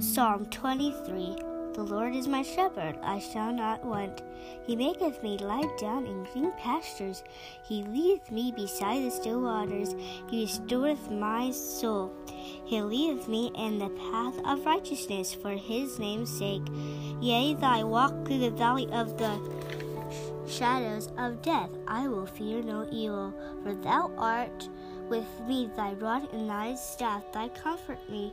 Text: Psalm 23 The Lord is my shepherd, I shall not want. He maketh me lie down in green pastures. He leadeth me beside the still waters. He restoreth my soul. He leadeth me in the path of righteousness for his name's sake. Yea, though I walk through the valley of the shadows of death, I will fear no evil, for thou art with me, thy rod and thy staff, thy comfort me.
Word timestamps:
Psalm 0.00 0.46
23 0.46 1.36
The 1.74 1.82
Lord 1.82 2.14
is 2.14 2.28
my 2.28 2.42
shepherd, 2.42 2.96
I 3.02 3.18
shall 3.18 3.52
not 3.52 3.84
want. 3.84 4.22
He 4.64 4.76
maketh 4.76 5.20
me 5.24 5.38
lie 5.38 5.68
down 5.80 6.06
in 6.06 6.22
green 6.32 6.52
pastures. 6.52 7.24
He 7.64 7.82
leadeth 7.82 8.30
me 8.30 8.52
beside 8.52 9.04
the 9.04 9.10
still 9.10 9.40
waters. 9.40 9.96
He 10.30 10.42
restoreth 10.42 11.10
my 11.10 11.50
soul. 11.50 12.12
He 12.64 12.80
leadeth 12.80 13.26
me 13.26 13.50
in 13.56 13.80
the 13.80 13.88
path 13.88 14.38
of 14.46 14.64
righteousness 14.64 15.34
for 15.34 15.50
his 15.50 15.98
name's 15.98 16.30
sake. 16.30 16.68
Yea, 17.20 17.54
though 17.54 17.66
I 17.66 17.82
walk 17.82 18.24
through 18.24 18.38
the 18.38 18.50
valley 18.50 18.88
of 18.92 19.18
the 19.18 19.36
shadows 20.46 21.10
of 21.18 21.42
death, 21.42 21.70
I 21.88 22.06
will 22.06 22.26
fear 22.26 22.62
no 22.62 22.86
evil, 22.92 23.34
for 23.64 23.74
thou 23.74 24.12
art 24.16 24.68
with 25.08 25.26
me, 25.48 25.68
thy 25.76 25.94
rod 25.94 26.32
and 26.32 26.48
thy 26.48 26.76
staff, 26.76 27.24
thy 27.32 27.48
comfort 27.48 27.98
me. 28.08 28.32